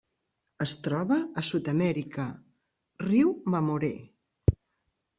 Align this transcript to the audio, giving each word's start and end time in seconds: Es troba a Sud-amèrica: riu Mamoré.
Es 0.63 0.71
troba 0.87 1.17
a 1.41 1.43
Sud-amèrica: 1.51 2.27
riu 3.07 3.39
Mamoré. 3.57 3.95